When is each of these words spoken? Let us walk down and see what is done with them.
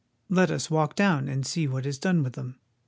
Let 0.29 0.49
us 0.49 0.71
walk 0.71 0.95
down 0.95 1.29
and 1.29 1.45
see 1.45 1.67
what 1.67 1.85
is 1.85 1.99
done 1.99 2.23
with 2.23 2.33
them. 2.33 2.57